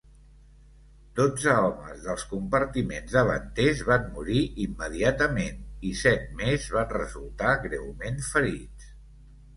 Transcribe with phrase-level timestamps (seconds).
[1.19, 8.91] Dotze homes dels compartiments davanters van morir immediatament i set més van resultar greument ferits.